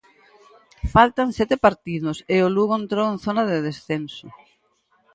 Faltan 0.93 1.29
sete 1.37 1.55
partidos 1.65 2.17
e 2.35 2.37
o 2.45 2.49
Lugo 2.55 2.73
entrou 2.81 3.05
en 3.13 3.17
zona 3.25 3.43
de 3.51 3.57
descenso. 3.67 4.27